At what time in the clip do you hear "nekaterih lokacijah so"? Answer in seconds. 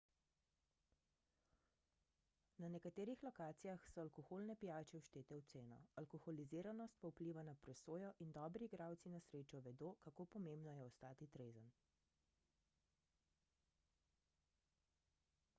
2.75-4.05